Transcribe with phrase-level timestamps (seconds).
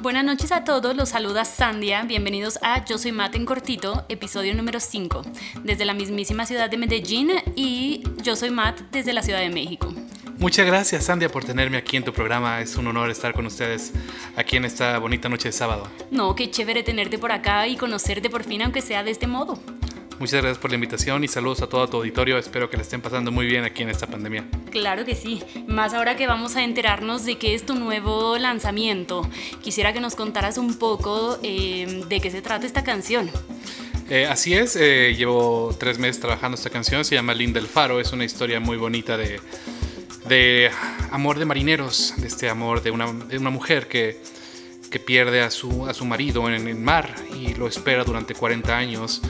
[0.00, 2.04] Buenas noches a todos, los saluda Sandia.
[2.04, 5.22] Bienvenidos a Yo Soy Mate en Cortito, episodio número 5,
[5.64, 9.92] desde la mismísima ciudad de Medellín y Yo Soy Matt desde la Ciudad de México.
[10.38, 12.60] Muchas gracias, Sandia, por tenerme aquí en tu programa.
[12.60, 13.92] Es un honor estar con ustedes
[14.36, 15.88] aquí en esta bonita noche de sábado.
[16.12, 19.58] No, qué chévere tenerte por acá y conocerte por fin, aunque sea de este modo.
[20.18, 22.38] Muchas gracias por la invitación y saludos a todo tu auditorio.
[22.38, 24.44] Espero que le estén pasando muy bien aquí en esta pandemia.
[24.72, 25.40] Claro que sí.
[25.68, 29.22] Más ahora que vamos a enterarnos de qué es tu nuevo lanzamiento.
[29.62, 33.30] Quisiera que nos contaras un poco eh, de qué se trata esta canción.
[34.10, 37.04] Eh, así es, eh, llevo tres meses trabajando esta canción.
[37.04, 38.00] Se llama Linda del Faro.
[38.00, 39.40] Es una historia muy bonita de,
[40.28, 40.68] de
[41.12, 44.20] amor de marineros, de este amor de una, de una mujer que,
[44.90, 48.76] que pierde a su, a su marido en el mar y lo espera durante 40
[48.76, 49.22] años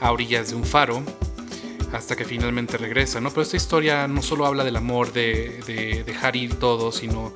[0.00, 1.02] a orillas de un faro
[1.92, 3.30] hasta que finalmente regresa, ¿no?
[3.30, 7.32] Pero esta historia no solo habla del amor de, dejar ir todo, sino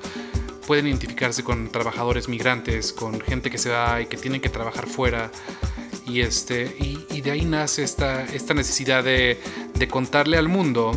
[0.65, 4.87] pueden identificarse con trabajadores migrantes, con gente que se va y que tienen que trabajar
[4.87, 5.31] fuera.
[6.07, 9.39] Y, este, y, de ahí nace esta, esta necesidad de,
[9.89, 10.91] contarle al mundo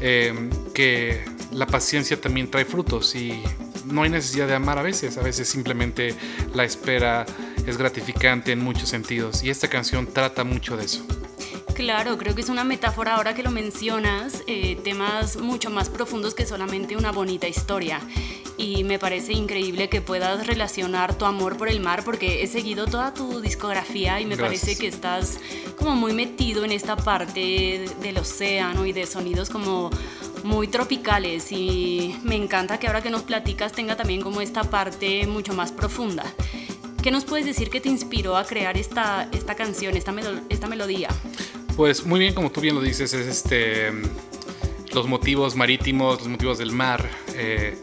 [0.00, 0.32] eh,
[0.72, 3.42] que la paciencia también trae frutos y
[3.86, 6.14] no hay necesidad de amar a veces, a veces simplemente
[6.54, 7.26] la espera
[7.66, 11.04] es gratificante en muchos sentidos y esta canción trata mucho de eso.
[11.74, 16.34] Claro, creo que es una metáfora ahora que lo mencionas, eh, temas mucho más profundos
[16.34, 18.00] que solamente una bonita historia.
[18.56, 22.86] Y me parece increíble que puedas relacionar tu amor por el mar porque he seguido
[22.86, 25.38] toda tu discografía y me parece que estás
[25.76, 29.90] como muy metido en esta parte del océano y de sonidos como
[30.44, 35.26] muy tropicales y me encanta que ahora que nos platicas tenga también como esta parte
[35.26, 36.24] mucho más profunda.
[37.06, 40.12] ¿Qué nos puedes decir que te inspiró a crear esta, esta canción, esta,
[40.48, 41.08] esta melodía?
[41.76, 43.92] Pues muy bien, como tú bien lo dices, es este,
[44.92, 47.08] los motivos marítimos, los motivos del mar.
[47.36, 47.78] Eh,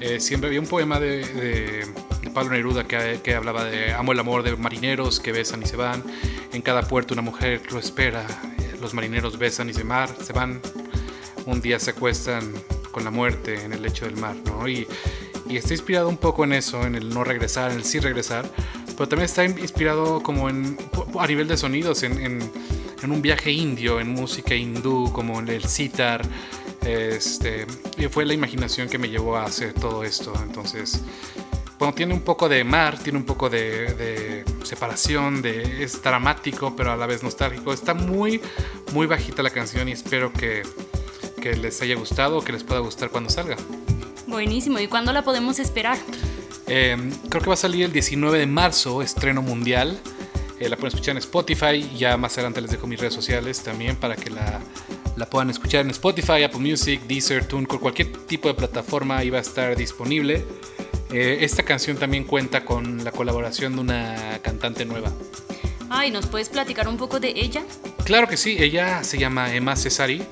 [0.00, 4.18] eh, siempre había un poema de, de, Pablo Neruda que, que, hablaba de amo el
[4.18, 6.02] amor de marineros que besan y se van.
[6.52, 8.26] En cada puerto una mujer lo espera.
[8.80, 10.60] Los marineros besan y se, mar, se van.
[11.44, 12.52] Un día se acuestan
[12.90, 14.68] con la muerte en el lecho del mar, ¿no?
[14.68, 14.88] Y,
[15.48, 18.50] y está inspirado un poco en eso, en el no regresar, en el sí regresar,
[18.96, 20.76] pero también está inspirado como en,
[21.18, 25.64] a nivel de sonidos, en, en, un viaje indio, en música hindú, como en el
[25.64, 26.22] sitar.
[26.84, 27.66] Este,
[28.10, 30.32] fue la imaginación que me llevó a hacer todo esto.
[30.42, 31.02] Entonces,
[31.78, 36.74] bueno, tiene un poco de mar, tiene un poco de, de, separación, de, es dramático,
[36.74, 37.72] pero a la vez nostálgico.
[37.72, 38.40] Está muy,
[38.92, 40.62] muy bajita la canción y espero que,
[41.40, 43.56] que les haya gustado que les pueda gustar cuando salga.
[44.36, 44.78] Buenísimo.
[44.78, 45.96] ¿Y cuándo la podemos esperar?
[46.66, 46.94] Eh,
[47.30, 49.98] creo que va a salir el 19 de marzo, estreno mundial.
[50.60, 51.90] Eh, la pueden escuchar en Spotify.
[51.96, 54.60] Ya más adelante les dejo mis redes sociales también para que la,
[55.16, 59.38] la puedan escuchar en Spotify, Apple Music, Deezer, TuneCore, cualquier tipo de plataforma ahí va
[59.38, 60.44] a estar disponible.
[61.10, 65.10] Eh, esta canción también cuenta con la colaboración de una cantante nueva.
[65.88, 67.62] Ay, ¿nos puedes platicar un poco de ella?
[68.04, 70.22] Claro que sí, ella se llama Emma Cesari.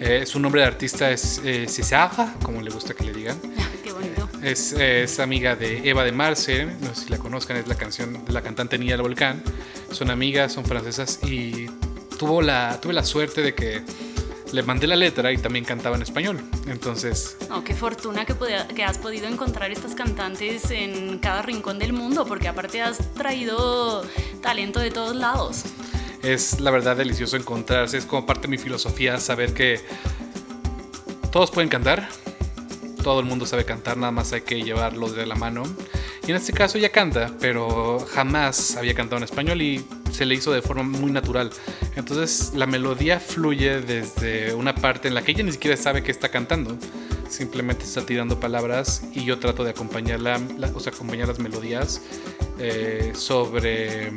[0.00, 3.38] Eh, su nombre de artista es eh, Cesara, como le gusta que le digan.
[3.84, 4.28] Qué bonito.
[4.42, 8.24] Es, es, amiga de Eva de Marce, no sé si la conozcan, es la canción
[8.24, 9.42] de la cantante Niña del Volcán.
[9.90, 11.66] Son amigas, son francesas y
[12.18, 13.82] tuvo la, tuve la suerte de que
[14.52, 16.40] le mandé la letra y también cantaba en español.
[16.68, 17.36] Entonces.
[17.50, 18.34] Oh, qué fortuna que,
[18.74, 24.06] que, has podido encontrar estas cantantes en cada rincón del mundo, porque aparte has traído
[24.42, 25.64] talento de todos lados
[26.32, 27.98] es la verdad delicioso encontrarse.
[27.98, 29.80] Es como parte de mi filosofía saber que
[31.32, 32.08] todos pueden cantar.
[33.02, 35.62] Todo el mundo sabe cantar, nada más hay que llevarlos de la mano.
[36.26, 40.34] Y en este caso ella canta, pero jamás había cantado en español y se le
[40.34, 41.50] hizo de forma muy natural.
[41.96, 46.10] Entonces la melodía fluye desde una parte en la que ella ni siquiera sabe que
[46.10, 46.76] está cantando.
[47.30, 50.40] Simplemente está tirando palabras y yo trato de acompañarla,
[50.74, 52.02] o sea, acompañar las melodías
[52.58, 54.12] eh, sobre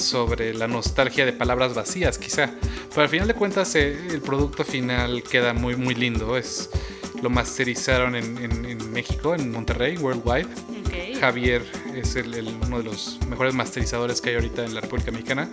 [0.00, 2.54] sobre la nostalgia de palabras vacías, quizá.
[2.88, 6.36] Pero al final de cuentas, eh, el producto final queda muy, muy lindo.
[6.36, 6.70] Es,
[7.22, 10.48] lo masterizaron en, en, en México, en Monterrey, Worldwide.
[10.86, 11.14] Okay.
[11.14, 11.62] Javier
[11.94, 15.50] es el, el, uno de los mejores masterizadores que hay ahorita en la República Mexicana.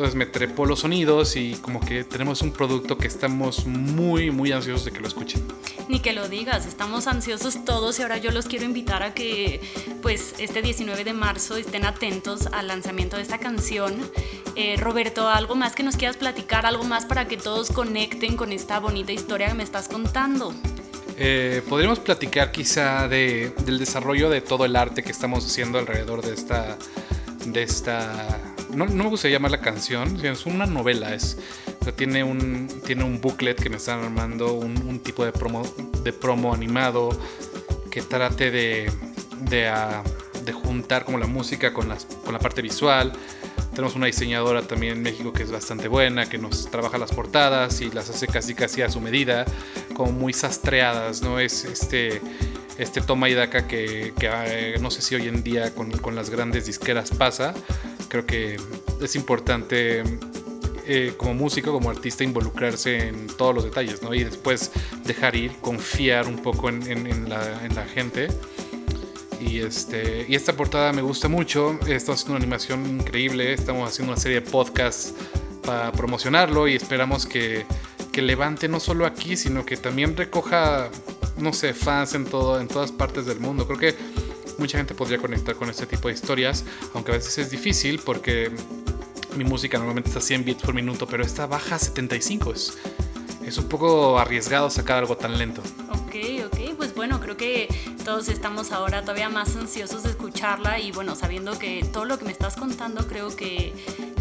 [0.00, 4.50] Entonces me trepó los sonidos y como que tenemos un producto que estamos muy, muy
[4.50, 5.42] ansiosos de que lo escuchen.
[5.88, 9.60] Ni que lo digas, estamos ansiosos todos y ahora yo los quiero invitar a que
[10.00, 13.94] pues este 19 de marzo estén atentos al lanzamiento de esta canción.
[14.56, 18.52] Eh, Roberto, algo más que nos quieras platicar, algo más para que todos conecten con
[18.52, 20.54] esta bonita historia que me estás contando.
[21.18, 26.22] Eh, podríamos platicar quizá de, del desarrollo de todo el arte que estamos haciendo alrededor
[26.22, 26.78] de esta,
[27.44, 31.38] de esta no, no, me gustaría llamar la canción, es una novela, es,
[31.96, 35.62] tiene, un, tiene un booklet que me están armando, un, tipo de promo,
[36.02, 37.10] de promo animado
[37.90, 43.12] que trate de, uh, de juntar como la música con, las, con la parte visual.
[43.74, 47.80] Tenemos una diseñadora también en México que es bastante buena, que nos trabaja las portadas
[47.80, 49.44] y las hace casi casi a su medida,
[49.94, 51.38] como muy sastreadas, ¿no?
[51.38, 52.20] Es este,
[52.78, 56.30] este toma y daca que, eh, no sé si hoy en día con, con, las
[56.30, 57.54] grandes disqueras pasa.
[58.10, 58.56] Creo que
[59.00, 60.02] es importante
[60.86, 64.12] eh, como músico, como artista, involucrarse en todos los detalles, ¿no?
[64.12, 64.72] Y después
[65.04, 68.28] dejar ir, confiar un poco en, en, en, la, en la gente.
[69.40, 71.78] Y, este, y esta portada me gusta mucho.
[71.86, 73.52] Estamos haciendo una animación increíble.
[73.52, 75.14] Estamos haciendo una serie de podcasts
[75.64, 77.64] para promocionarlo y esperamos que,
[78.12, 80.90] que levante no solo aquí, sino que también recoja,
[81.38, 83.66] no sé, fans en, todo, en todas partes del mundo.
[83.66, 83.94] Creo que
[84.60, 86.64] mucha gente podría conectar con este tipo de historias,
[86.94, 88.52] aunque a veces es difícil porque
[89.36, 92.52] mi música normalmente está a 100 bits por minuto, pero esta baja a 75.
[92.52, 92.78] Es,
[93.44, 95.62] es un poco arriesgado sacar algo tan lento.
[95.90, 96.14] Ok,
[96.46, 97.68] ok, pues bueno, creo que
[98.04, 102.24] todos estamos ahora todavía más ansiosos de escucharla y bueno, sabiendo que todo lo que
[102.24, 103.72] me estás contando creo que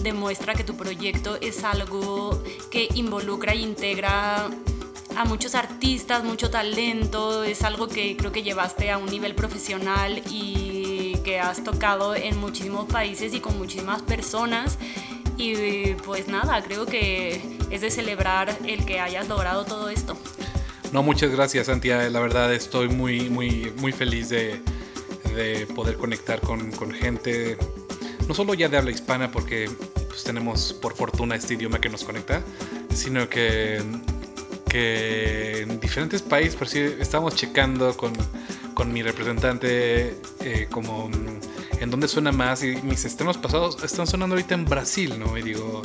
[0.02, 2.42] demuestra que tu proyecto es algo
[2.72, 4.50] que involucra e integra
[5.20, 10.24] a muchos artistas, mucho talento, es algo que creo que llevaste a un nivel profesional
[10.30, 14.78] y que has tocado en muchísimos países y con muchísimas personas.
[15.36, 20.18] Y pues nada, creo que es de celebrar el que hayas logrado todo esto.
[20.94, 22.10] No, muchas gracias, Santiago.
[22.10, 24.62] La verdad estoy muy, muy, muy feliz de,
[25.36, 27.58] de poder conectar con, con, gente,
[28.26, 29.70] no solo ya de habla hispana, porque
[30.08, 32.42] pues, tenemos por fortuna este idioma que nos conecta,
[32.94, 33.84] sino que,
[34.70, 38.14] que en diferentes países, por si estamos checando con,
[38.74, 41.10] con mi representante eh, como
[41.80, 45.38] en dónde suena más y mis estrenos pasados están sonando ahorita en Brasil, ¿no?
[45.38, 45.82] Y digo...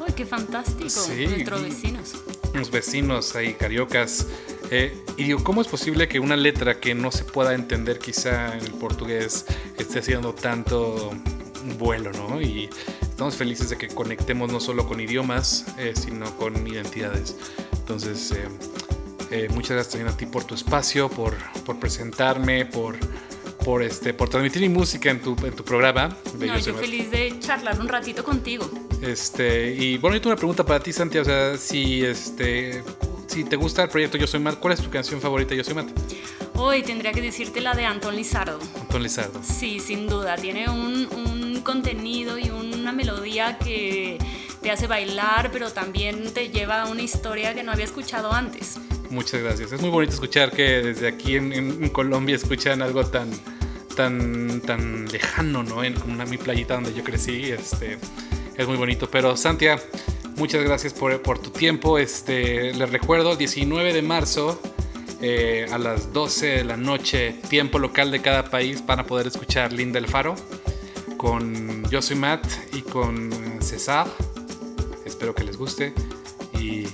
[0.00, 0.88] ¡Uy, qué fantástico!
[0.90, 2.14] Sí, Nuestros vecinos.
[2.54, 4.26] Los vecinos ahí, cariocas.
[4.70, 8.56] Eh, y digo, ¿cómo es posible que una letra que no se pueda entender quizá
[8.56, 9.44] en el portugués
[9.78, 11.12] esté haciendo tanto
[11.78, 12.40] vuelo, ¿no?
[12.40, 12.68] Y
[13.02, 17.36] estamos felices de que conectemos no solo con idiomas, eh, sino con identidades.
[17.84, 18.48] Entonces, eh,
[19.30, 21.36] eh, muchas gracias también a ti por tu espacio, por,
[21.66, 22.96] por presentarme, por,
[23.62, 26.16] por, este, por transmitir mi música en tu, en tu programa.
[26.38, 28.70] No, yo feliz de charlar un ratito contigo.
[29.02, 31.24] Este, y bueno, yo tengo una pregunta para ti, Santiago.
[31.24, 32.82] O sea, si, este,
[33.26, 35.74] si te gusta el proyecto Yo Soy Matt, ¿cuál es tu canción favorita Yo Soy
[35.74, 35.88] Matt?
[36.54, 38.58] Hoy tendría que decirte la de Anton Lizardo.
[38.80, 39.42] Anton Lizardo.
[39.42, 40.36] Sí, sin duda.
[40.36, 44.16] Tiene un, un contenido y una melodía que
[44.64, 48.78] te hace bailar, pero también te lleva a una historia que no había escuchado antes.
[49.10, 49.72] Muchas gracias.
[49.72, 53.30] Es muy bonito escuchar que desde aquí en, Colombia escuchan algo tan,
[53.94, 55.84] tan, tan lejano, ¿no?
[55.84, 57.50] En una, mi playita donde yo crecí.
[57.50, 57.98] Este,
[58.56, 59.10] es muy bonito.
[59.10, 59.78] Pero Santia,
[60.36, 61.98] muchas gracias por, por tu tiempo.
[61.98, 64.58] Este, les recuerdo, 19 de marzo
[65.20, 69.26] eh, a las 12 de la noche, tiempo local de cada país, van a poder
[69.26, 70.34] escuchar Linda el Faro
[71.18, 73.30] con Yo Soy Matt y con
[73.60, 74.06] César.
[75.14, 75.94] Espero que les guste
[76.58, 76.88] y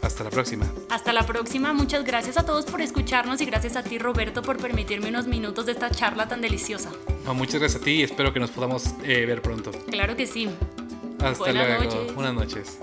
[0.00, 0.64] hasta la próxima.
[0.88, 1.74] Hasta la próxima.
[1.74, 5.66] Muchas gracias a todos por escucharnos y gracias a ti Roberto por permitirme unos minutos
[5.66, 6.90] de esta charla tan deliciosa.
[7.26, 9.72] No, muchas gracias a ti y espero que nos podamos eh, ver pronto.
[9.90, 10.48] Claro que sí.
[11.20, 11.84] Hasta Buenas luego.
[11.84, 12.14] Noches.
[12.14, 12.78] Buenas noches.